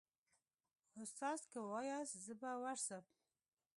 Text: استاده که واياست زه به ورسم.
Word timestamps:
استاده 1.01 1.43
که 1.51 1.59
واياست 1.71 2.15
زه 2.25 2.33
به 2.41 2.51
ورسم. 2.63 3.03